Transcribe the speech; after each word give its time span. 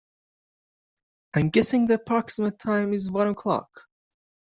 I'm 1.35 1.49
guessing 1.51 1.85
the 1.85 1.93
approximate 1.93 2.57
time 2.57 2.91
is 2.91 3.11
one 3.11 3.27
o'clock. 3.27 3.85